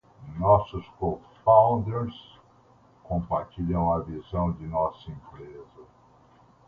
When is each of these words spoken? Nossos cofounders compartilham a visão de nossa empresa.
Nossos 0.39 0.83
cofounders 0.97 2.15
compartilham 3.03 3.93
a 3.93 3.99
visão 3.99 4.51
de 4.51 4.65
nossa 4.65 5.11
empresa. 5.11 5.83